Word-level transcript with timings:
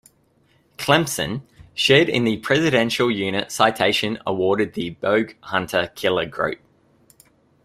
"Clemson" 0.79 1.43
shared 1.75 2.09
in 2.09 2.23
the 2.23 2.37
Presidential 2.37 3.11
Unit 3.11 3.51
Citation 3.51 4.17
awarded 4.25 4.73
the 4.73 4.89
"Bogue" 4.99 5.33
hunter-killer 5.43 6.25
group. 6.25 6.59